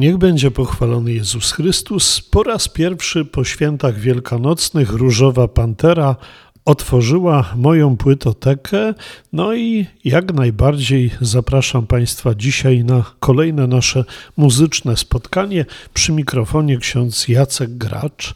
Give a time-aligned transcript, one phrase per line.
[0.00, 2.20] Niech będzie pochwalony Jezus Chrystus.
[2.20, 6.16] Po raz pierwszy po świętach wielkanocnych Różowa Pantera
[6.64, 8.94] otworzyła moją płytotekę.
[9.32, 14.04] No i jak najbardziej zapraszam Państwa dzisiaj na kolejne nasze
[14.36, 15.64] muzyczne spotkanie.
[15.94, 18.34] Przy mikrofonie ksiądz Jacek Gracz.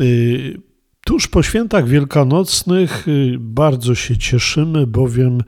[0.00, 0.60] Y,
[1.04, 5.42] tuż po świętach wielkanocnych y, bardzo się cieszymy, bowiem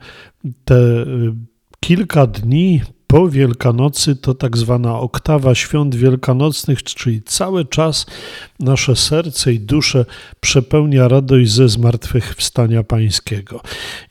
[0.65, 1.33] te y,
[1.79, 2.81] kilka dni
[3.11, 8.05] po Wielkanocy to tak zwana oktawa świąt wielkanocnych, czyli cały czas
[8.59, 10.05] nasze serce i duszę
[10.39, 13.61] przepełnia radość ze zmartwychwstania Pańskiego.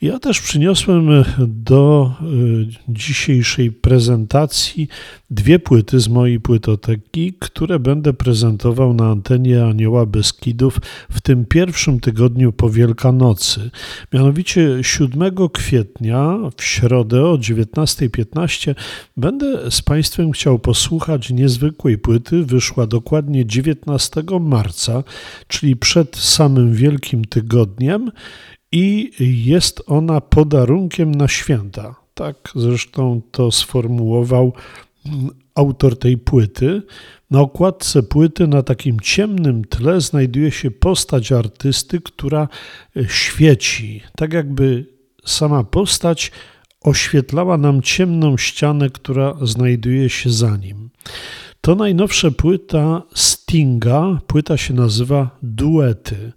[0.01, 4.87] Ja też przyniosłem do y, dzisiejszej prezentacji
[5.31, 10.77] dwie płyty z mojej płytoteki, które będę prezentował na antenie Anioła Beskidów
[11.09, 13.71] w tym pierwszym tygodniu po Wielkanocy.
[14.13, 18.75] Mianowicie 7 kwietnia w środę o 19.15
[19.17, 22.43] będę z Państwem chciał posłuchać niezwykłej płyty.
[22.43, 25.03] Wyszła dokładnie 19 marca,
[25.47, 28.11] czyli przed samym Wielkim Tygodniem
[28.71, 29.11] i
[29.45, 31.95] jest ona podarunkiem na święta.
[32.13, 34.53] Tak zresztą to sformułował
[35.55, 36.81] autor tej płyty.
[37.31, 42.47] Na okładce płyty na takim ciemnym tle znajduje się postać artysty, która
[42.97, 44.85] e, świeci, tak jakby
[45.25, 46.31] sama postać
[46.81, 50.89] oświetlała nam ciemną ścianę, która znajduje się za nim.
[51.61, 54.19] To najnowsza płyta Stinga.
[54.27, 56.31] Płyta się nazywa Duety.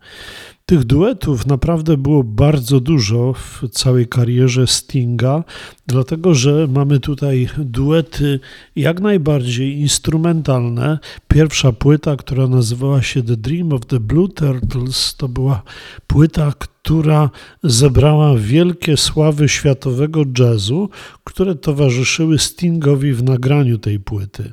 [0.66, 5.44] Tych duetów naprawdę było bardzo dużo w całej karierze Stinga,
[5.86, 8.40] dlatego że mamy tutaj duety
[8.76, 10.98] jak najbardziej instrumentalne.
[11.28, 15.62] Pierwsza płyta, która nazywała się The Dream of the Blue Turtles, to była
[16.06, 17.30] płyta, która
[17.62, 20.88] zebrała wielkie sławy światowego jazzu,
[21.24, 24.52] które towarzyszyły Stingowi w nagraniu tej płyty.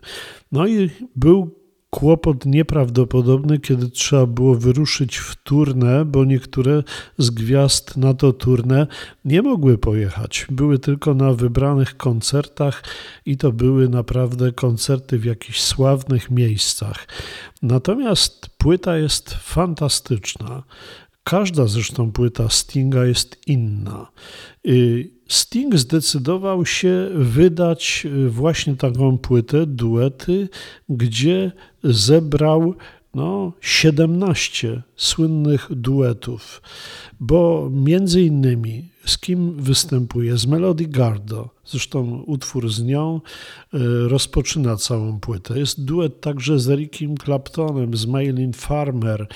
[0.51, 1.60] No i był
[1.91, 6.84] kłopot nieprawdopodobny, kiedy trzeba było wyruszyć w turnę, bo niektóre
[7.18, 8.88] z gwiazd na to turnę
[9.25, 10.47] nie mogły pojechać.
[10.50, 12.84] Były tylko na wybranych koncertach
[13.25, 17.07] i to były naprawdę koncerty w jakichś sławnych miejscach.
[17.62, 20.63] Natomiast płyta jest fantastyczna.
[21.23, 24.12] Każda zresztą płyta Stinga jest inna.
[24.68, 30.50] Y, Sting zdecydował się wydać y, właśnie taką płytę, duety,
[30.90, 31.52] gdzie
[31.84, 32.74] zebrał
[33.16, 36.62] no, 17 słynnych duetów,
[37.20, 40.38] bo między innymi z kim występuje?
[40.38, 41.50] Z Melody Gardo.
[41.66, 43.22] Zresztą utwór z nią
[43.73, 45.59] e, rozpoczyna całą płytę.
[45.59, 49.28] Jest duet także z Ericiem Claptonem, z Maylin Farmer,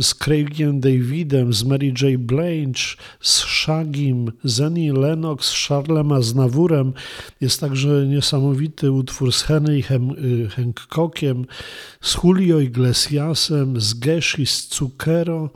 [0.00, 2.16] z Craigiem Davidem, z Mary J.
[2.18, 6.92] Blanche, z Shagim, z Annie Lennox, z Charlem Aznawurem.
[7.40, 11.46] Jest także niesamowity utwór z Henry y, Hancockiem,
[12.00, 15.50] z Julio Iglesiasem, z Geshi, z Zucchero,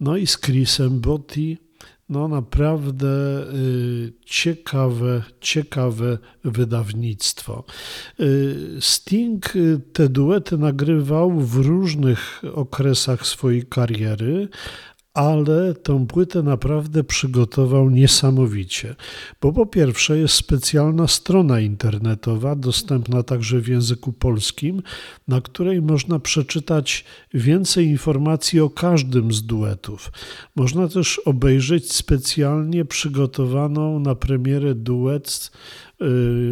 [0.00, 1.63] no i z Chrisem Botti
[2.08, 3.06] no naprawdę
[3.54, 7.64] y, ciekawe, ciekawe wydawnictwo.
[8.20, 14.48] Y, Sting y, te duety nagrywał w różnych okresach swojej kariery,
[15.14, 18.94] ale tą płytę naprawdę przygotował niesamowicie.
[19.40, 24.82] Bo po pierwsze jest specjalna strona internetowa, dostępna także w języku polskim,
[25.28, 27.04] na której można przeczytać
[27.34, 30.12] więcej informacji o każdym z duetów.
[30.56, 35.50] Można też obejrzeć specjalnie przygotowaną na premierę duet
[36.02, 36.04] y,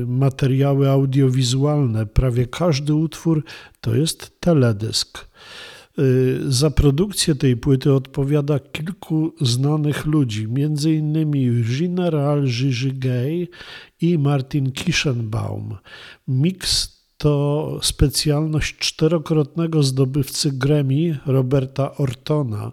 [0.06, 2.06] materiały audiowizualne.
[2.06, 3.44] Prawie każdy utwór
[3.80, 5.32] to jest teledysk.
[5.98, 11.64] Y, za produkcję tej płyty odpowiada kilku znanych ludzi, m.in.
[11.78, 13.48] General Gigi Gay
[14.00, 15.76] i Martin Kischenbaum.
[16.28, 16.92] Mix
[17.22, 22.72] to specjalność czterokrotnego zdobywcy Grammy Roberta Ortona.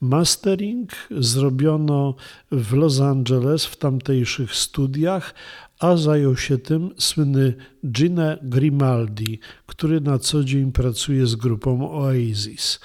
[0.00, 2.14] Mastering zrobiono
[2.52, 5.34] w Los Angeles w tamtejszych studiach,
[5.78, 7.54] a zajął się tym słynny
[7.86, 12.80] Gina Grimaldi, który na co dzień pracuje z grupą Oasis.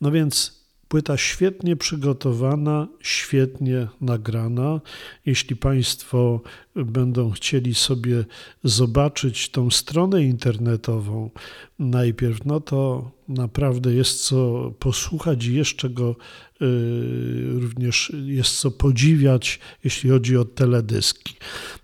[0.00, 0.61] No więc
[0.92, 4.80] Płyta świetnie przygotowana, świetnie nagrana.
[5.26, 6.40] Jeśli Państwo
[6.74, 8.24] będą chcieli sobie
[8.64, 11.30] zobaczyć tą stronę internetową
[11.78, 16.16] najpierw, no to naprawdę jest co posłuchać i jeszcze go
[16.62, 21.36] y, również jest co podziwiać, jeśli chodzi o teledyski.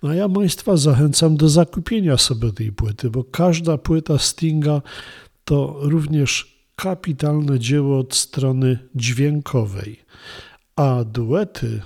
[0.03, 4.83] No a ja Państwa zachęcam do zakupienia sobie tej płyty, bo każda płyta Stinga
[5.45, 10.01] to również kapitalne dzieło od strony dźwiękowej,
[10.77, 11.83] a duety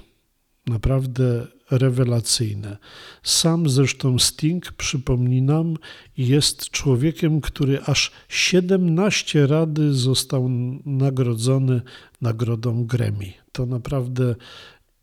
[0.67, 2.77] naprawdę rewelacyjne.
[3.23, 5.77] Sam zresztą Sting, przypominam,
[6.17, 10.49] jest człowiekiem, który aż 17 rady został
[10.87, 11.81] nagrodzony
[12.21, 13.33] nagrodą Grammy.
[13.53, 14.35] To naprawdę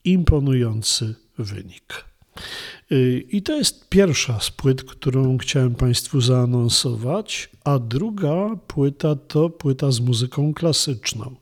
[0.03, 2.08] imponujący wynik.
[2.91, 9.49] Y, I to jest pierwsza z płyt, którą chciałem Państwu zaanonsować, a druga płyta to
[9.49, 11.35] płyta z muzyką klasyczną.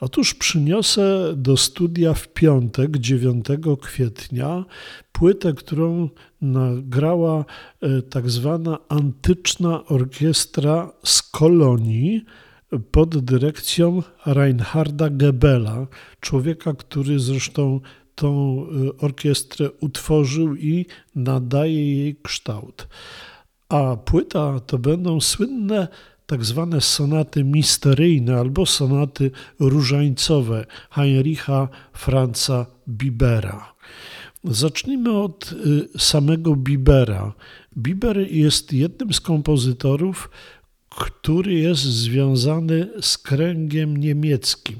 [0.00, 3.46] Otóż przyniosę do studia w piątek, 9
[3.80, 4.64] kwietnia,
[5.12, 6.08] płytę, którą
[6.40, 7.44] nagrała
[7.82, 12.24] y, tak zwana antyczna orkiestra z Kolonii
[12.90, 15.86] pod dyrekcją Reinharda Gebela,
[16.20, 17.80] człowieka, który zresztą
[18.20, 22.88] tą y, orkiestrę utworzył i nadaje jej kształt.
[23.68, 25.88] A płyta to będą słynne
[26.26, 29.30] tak zwane sonaty misteryjne albo sonaty
[29.60, 33.74] różańcowe Heinricha Franza Bibera.
[34.44, 37.32] Zacznijmy od y, samego Bibera.
[37.76, 40.30] Biber jest jednym z kompozytorów,
[40.90, 44.78] który jest związany z kręgiem niemieckim.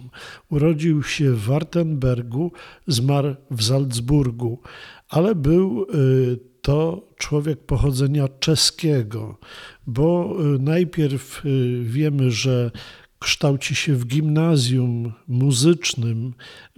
[0.50, 2.52] Urodził się w Wartenbergu,
[2.86, 4.60] zmarł w Salzburgu,
[5.08, 9.38] ale był y, to człowiek pochodzenia czeskiego,
[9.86, 12.70] bo y, najpierw y, wiemy, że
[13.18, 16.34] kształci się w gimnazjum muzycznym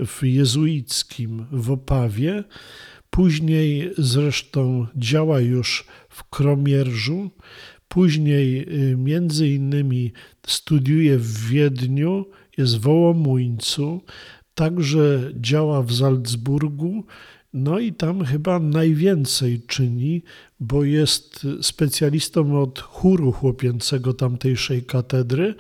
[0.07, 2.45] w jezuickim w Opawie,
[3.11, 7.31] później zresztą działa już w Kromierzu,
[7.93, 10.13] Później y, między innymi
[10.47, 12.27] studiuje w Wiedniu,
[12.59, 14.01] jest w Wołomuńcu,
[14.55, 17.05] także działa w Salzburgu,
[17.53, 20.23] no i tam chyba najwięcej czyni,
[20.61, 25.55] bo jest specjalistą od chóru chłopięcego tamtejszej katedry,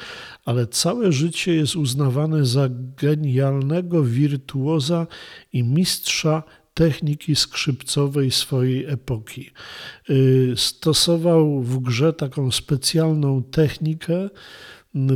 [0.44, 5.06] ale całe życie jest uznawane za genialnego wirtuoza
[5.52, 6.42] i mistrza
[6.74, 9.50] techniki skrzypcowej swojej epoki.
[10.10, 14.28] Y, stosował w grze taką specjalną technikę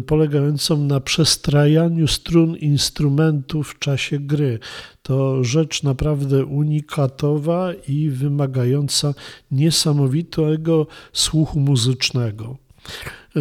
[0.06, 4.58] polegającą na przestrajaniu strun instrumentu w czasie gry.
[5.03, 9.14] To rzecz naprawdę unikatowa i wymagająca
[9.50, 12.56] niesamowitego słuchu muzycznego.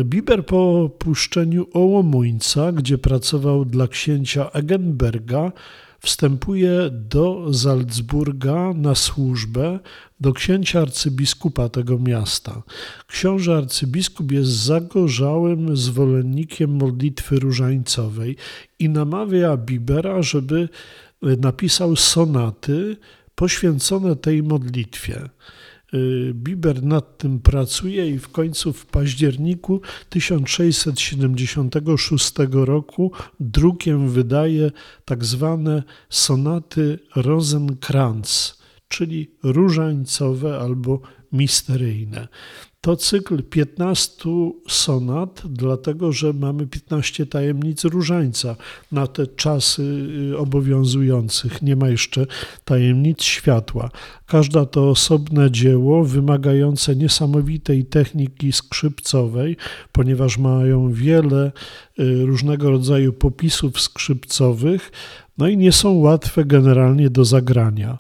[0.04, 5.52] Biber po opuszczeniu Ołomuńca, gdzie pracował dla księcia Egenberga,
[6.06, 9.80] wstępuje do Salzburga na służbę
[10.20, 12.64] do księcia arcybiskupa tego miasta.
[13.08, 18.36] Książę arcybiskup jest zagorzałym zwolennikiem modlitwy różańcowej
[18.80, 20.70] i namawia Bibera, żeby
[21.22, 22.98] napisał sonaty
[23.36, 25.30] poświęcone tej modlitwie.
[25.96, 34.72] Y, Biber nad tym pracuje i w końcu w październiku 1676 roku drukiem wydaje
[35.06, 38.58] tak zwane sonaty Rosenkrantz,
[38.88, 41.02] czyli różańcowe albo
[41.36, 42.28] misteryjne.
[42.86, 44.30] To cykl 15
[44.68, 48.56] sonat, dlatego że mamy 15 tajemnic różańca
[48.92, 49.84] na te czasy
[50.32, 51.62] y, obowiązujących.
[51.62, 52.26] Nie ma jeszcze
[52.66, 53.90] tajemnic światła.
[54.26, 59.58] Każda to osobne dzieło wymagające niesamowitej techniki skrzypcowej,
[59.92, 61.52] ponieważ mają wiele
[62.00, 64.92] y, różnego rodzaju popisów skrzypcowych,
[65.38, 67.98] no i nie są łatwe generalnie do zagrania.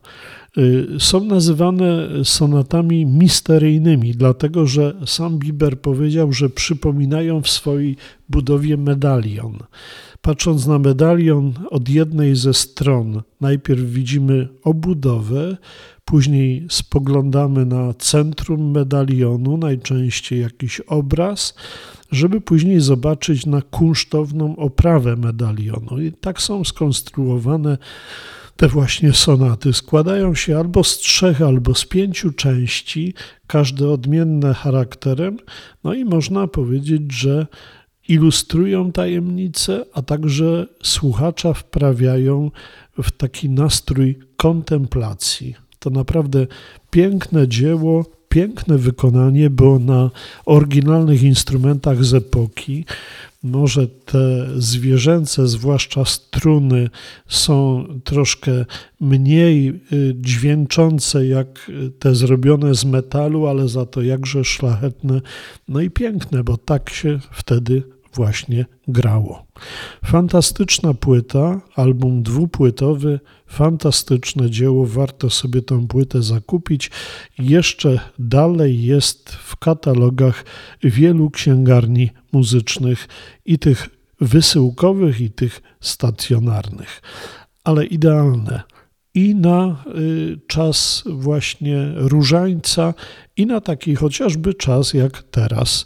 [0.58, 7.96] Y, są nazywane sonatami misteryjnymi, dlatego że sam Biber powiedział, że przypominają w swojej
[8.30, 9.58] budowie medalion.
[10.22, 15.58] Patrząc na medalion od jednej ze stron, najpierw widzimy obudowę,
[16.06, 21.56] później spoglądamy na centrum medalionu, najczęściej jakiś obraz,
[22.12, 26.02] żeby później zobaczyć na kunsztowną oprawę medalionu.
[26.02, 27.78] I tak są skonstruowane
[28.56, 33.14] te właśnie sonaty składają się albo z trzech, albo z pięciu części,
[33.48, 35.38] każde odmienne charakterem,
[35.84, 37.48] no i można powiedzieć, że
[38.08, 42.52] ilustrują tajemnice, a także słuchacza wprawiają
[43.04, 45.64] w taki nastrój kontemplacji.
[45.86, 46.48] To naprawdę
[46.92, 50.12] piękne dzieło, piękne wykonanie, bo na
[50.46, 52.86] oryginalnych instrumentach z epoki
[53.44, 56.89] może te zwierzęce, zwłaszcza struny,
[57.27, 58.65] są troszkę
[59.00, 65.22] mniej y, dźwięczące jak te zrobione z metalu, ale za to jakże szlachetne,
[65.68, 69.45] no i piękne, bo tak się wtedy właśnie grało.
[70.05, 76.91] Fantastyczna płyta, album dwupłytowy, fantastyczne dzieło, warto sobie tą płytę zakupić.
[77.39, 80.45] Jeszcze dalej jest w katalogach
[80.84, 83.07] wielu księgarni muzycznych
[83.45, 83.89] i tych
[84.22, 87.01] wysyłkowych, i tych stacjonarnych,
[87.63, 88.63] ale idealne
[89.15, 92.93] i na y, czas właśnie różańca,
[93.38, 95.86] i na taki chociażby czas jak teraz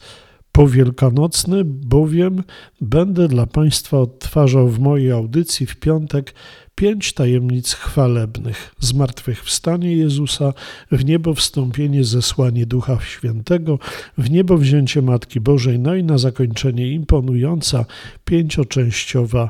[0.59, 2.43] powielkanocny, bowiem
[2.81, 6.33] będę dla Państwa odtwarzał w mojej audycji w piątek
[6.75, 10.53] pięć tajemnic chwalebnych: zmartwychwstanie Jezusa,
[10.91, 13.79] w niebo wstąpienie, zesłanie Ducha Świętego,
[14.17, 17.85] w niebo wzięcie Matki Bożej, no i na zakończenie imponująca
[18.25, 19.49] pięcioczęściowa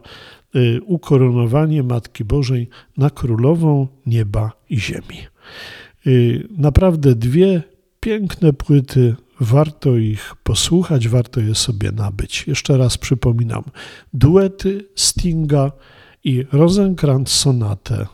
[0.56, 5.18] y, ukoronowanie Matki Bożej na królową nieba i ziemi.
[6.08, 7.64] Y, naprawdę dwie
[8.00, 12.48] piękne płyty warto ich posłuchać, warto je sobie nabyć.
[12.48, 13.64] Jeszcze raz przypominam:
[14.14, 15.72] duety Stinga
[16.24, 18.08] i Rosenkrantz sonatę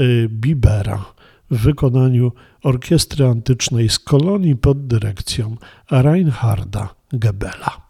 [0.00, 1.04] y, Bibera
[1.50, 5.56] w wykonaniu orkiestry antycznej z Kolonii pod dyrekcją
[5.90, 7.84] Reinharda Gebela.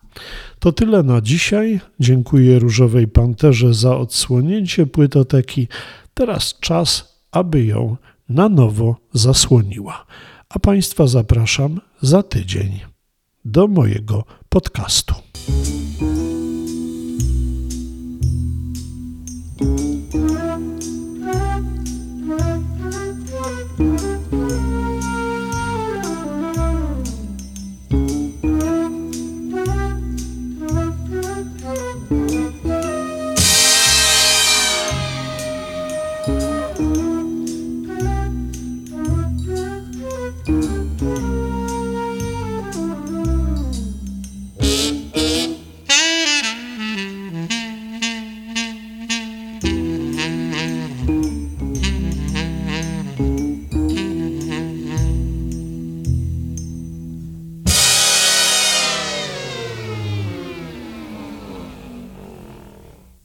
[0.59, 1.81] To tyle na dzisiaj.
[2.01, 5.69] Dziękuję Różowej Panterze za odsłonięcie płytoteki.
[6.15, 7.97] Teraz czas, aby ją
[8.29, 10.07] na nowo zasłoniła
[10.55, 12.81] a Państwa zapraszam za tydzień
[13.45, 15.15] do mojego podcastu.